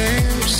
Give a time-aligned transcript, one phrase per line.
[0.00, 0.59] seems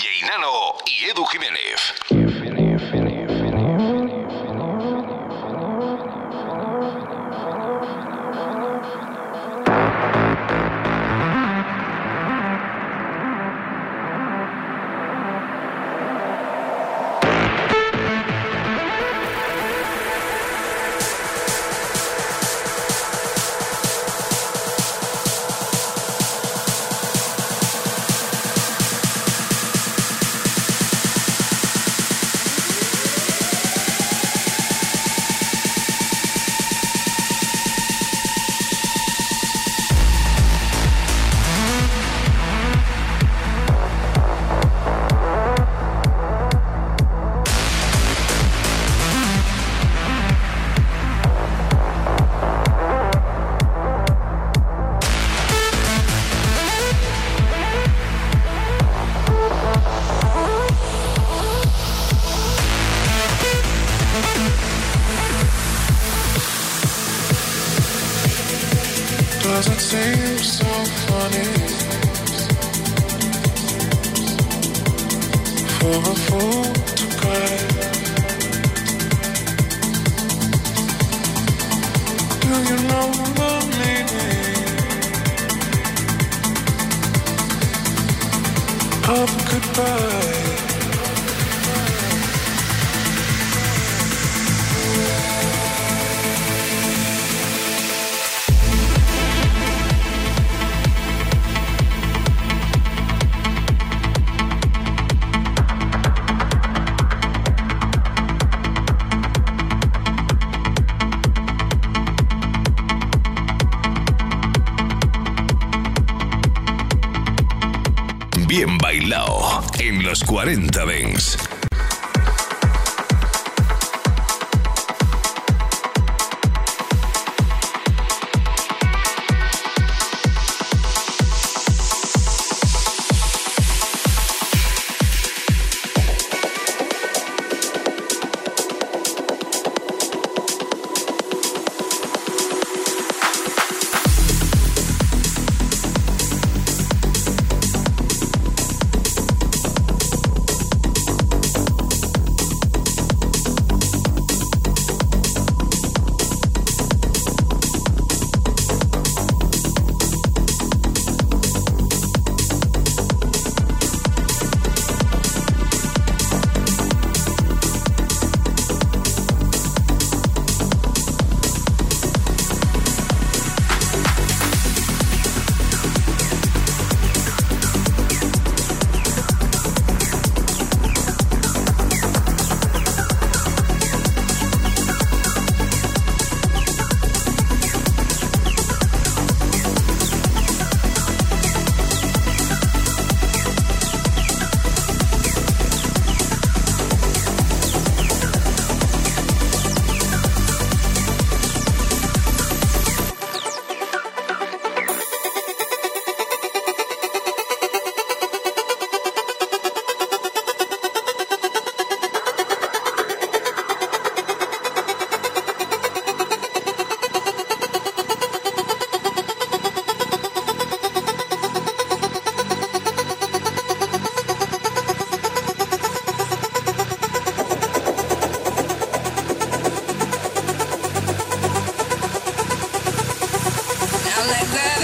[234.31, 234.80] y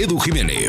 [0.00, 0.59] Edu Jiménez.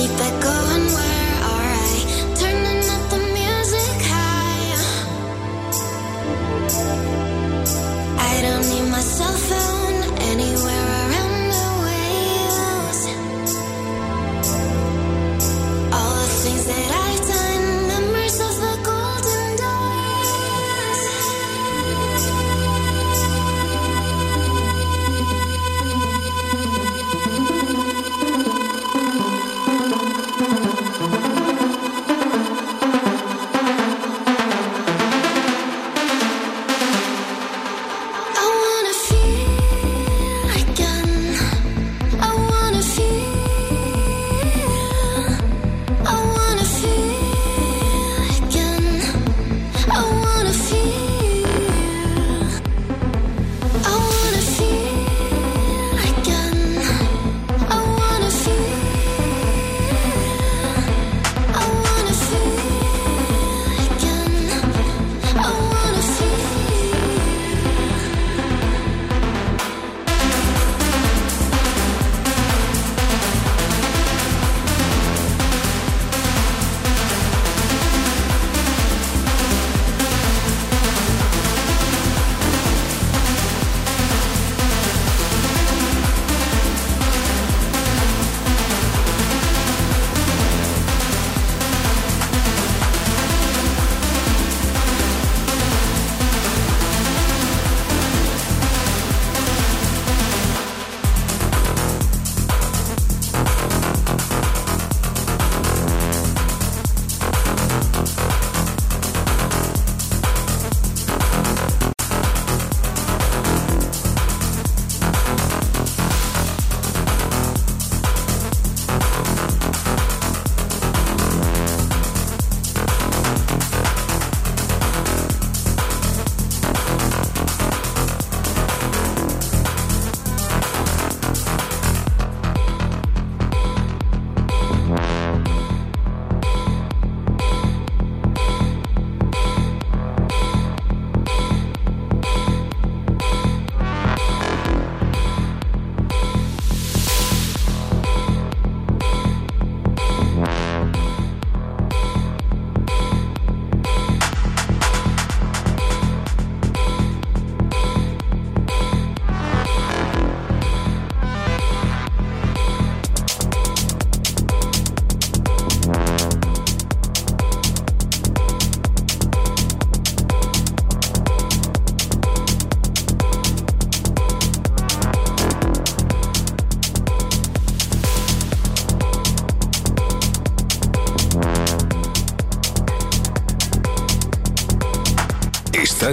[0.00, 0.59] keep it going.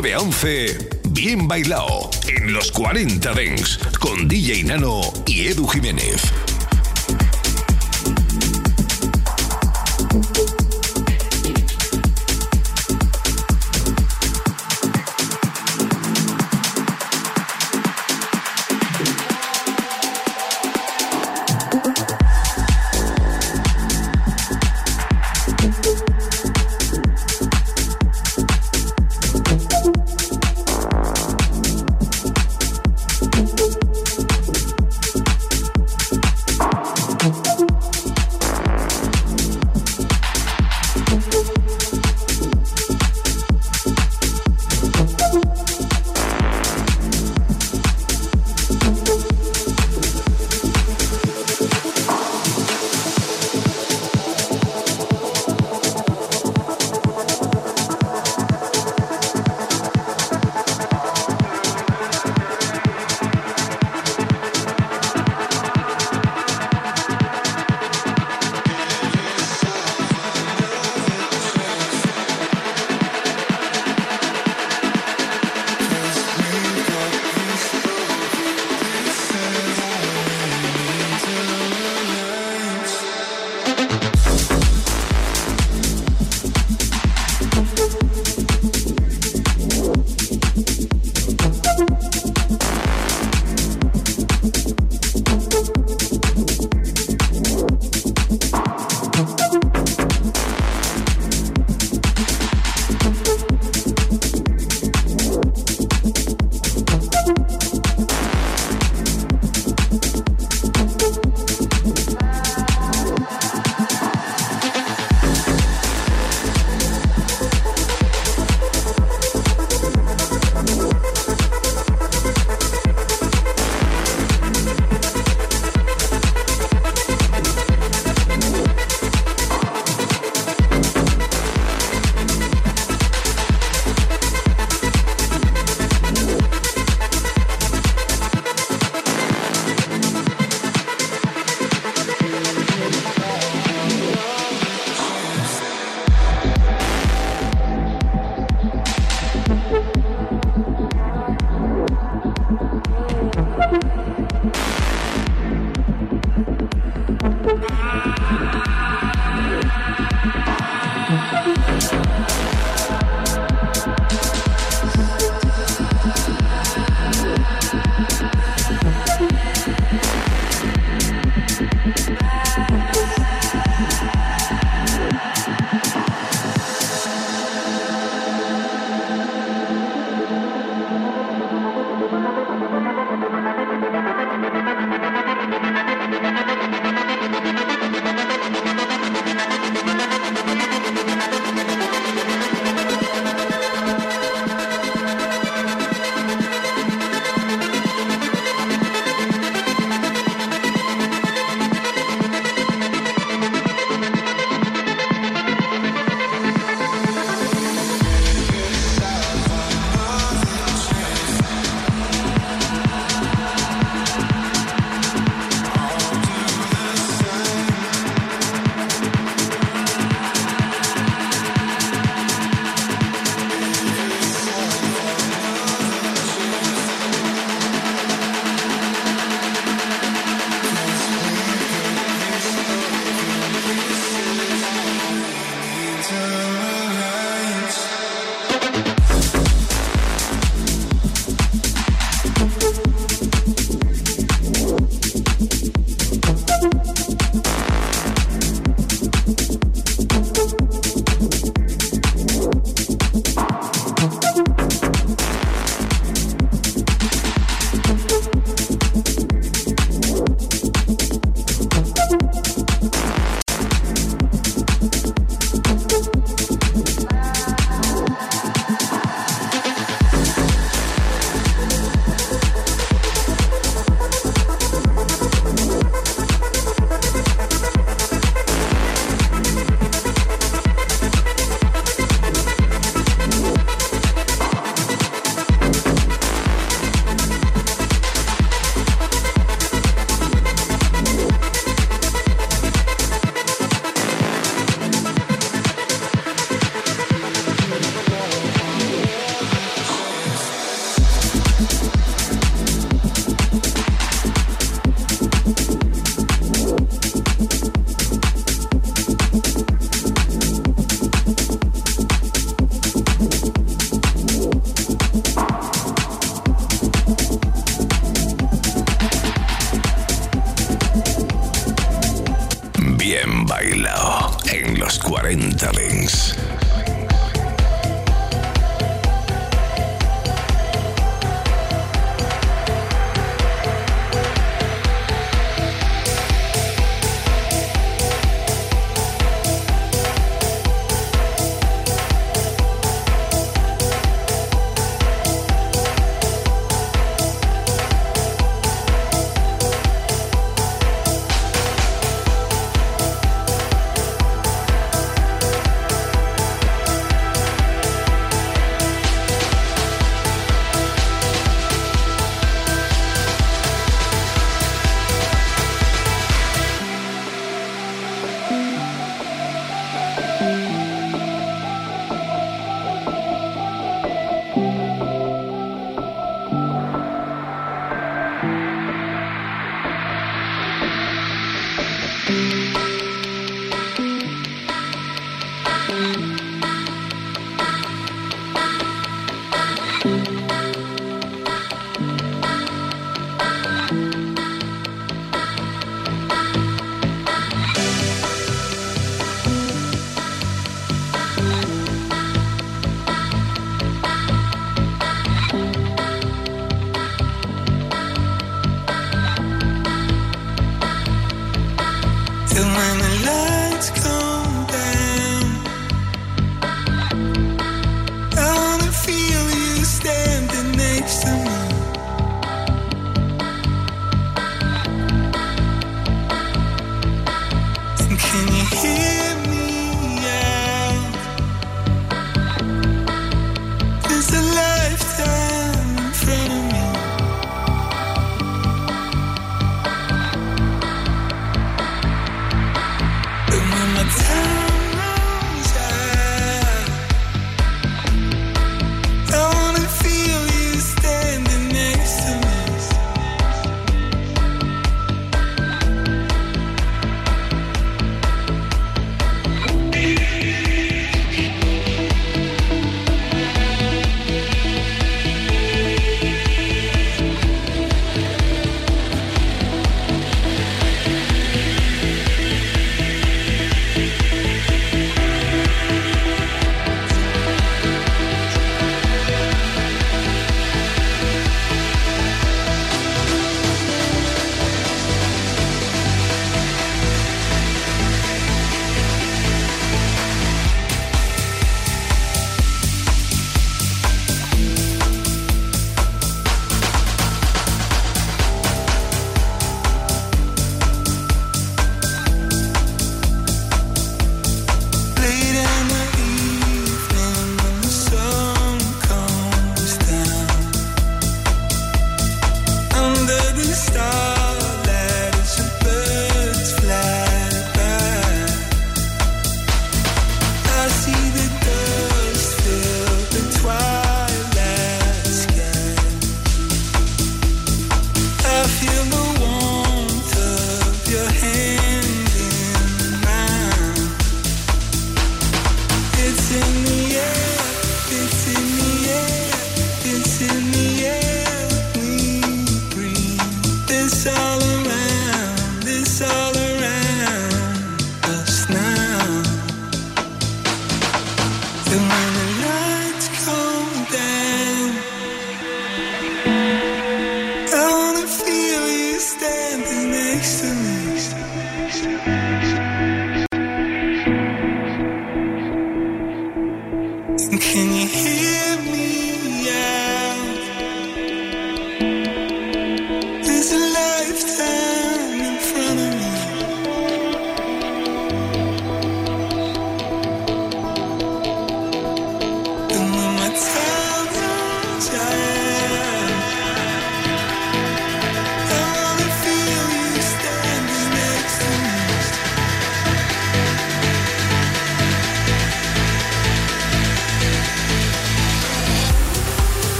[0.00, 0.78] 9 a 11,
[1.08, 6.22] Bien Bailao, en los 40 Dens, con DJ Nano y Edu Jiménez.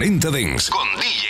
[0.00, 1.29] 40 Dents con DJ